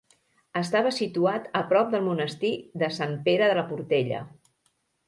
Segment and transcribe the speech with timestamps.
[0.61, 2.53] Estava situat a prop del monestir
[2.85, 4.27] de Sant Pere de la Portella.